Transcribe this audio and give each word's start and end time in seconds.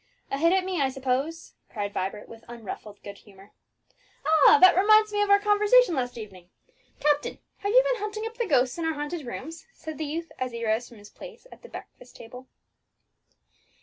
"A 0.31 0.39
hit 0.39 0.51
at 0.51 0.65
me, 0.65 0.81
I 0.81 0.89
suppose," 0.89 1.53
cried 1.69 1.93
Vibert 1.93 2.27
with 2.27 2.43
unruffled 2.47 2.97
good 3.03 3.19
humour. 3.19 3.51
"Ah! 4.25 4.57
that 4.59 4.75
reminds 4.75 5.13
me 5.13 5.21
of 5.21 5.29
our 5.29 5.37
conversation 5.37 5.93
last 5.93 6.17
evening. 6.17 6.49
Captain, 6.99 7.37
have 7.59 7.71
you 7.71 7.83
been 7.83 8.01
hunting 8.01 8.25
up 8.25 8.33
the 8.35 8.47
ghosts 8.47 8.79
in 8.79 8.85
our 8.85 8.93
haunted 8.95 9.27
rooms?" 9.27 9.67
asked 9.71 9.97
the 9.99 10.03
youth 10.05 10.31
as 10.39 10.53
he 10.53 10.65
rose 10.65 10.89
from 10.89 10.97
his 10.97 11.11
place 11.11 11.45
at 11.51 11.61
the 11.61 11.69
breakfast 11.69 12.15
table. 12.15 12.47